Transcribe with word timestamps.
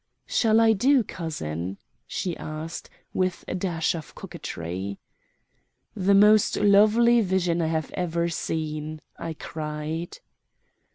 "Shall 0.25 0.59
I 0.59 0.73
do, 0.73 1.03
cousin?" 1.03 1.77
she 2.07 2.35
asked, 2.37 2.89
with 3.13 3.45
a 3.47 3.53
dash 3.53 3.93
of 3.93 4.15
coquetry. 4.15 4.97
"The 5.95 6.15
most 6.15 6.55
lovely 6.57 7.21
vision 7.21 7.61
I 7.61 7.67
have 7.67 7.91
ever 7.91 8.27
seen," 8.27 9.01
I 9.19 9.35
cried. 9.35 10.17